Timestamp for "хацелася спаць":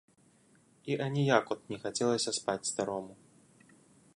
1.83-2.61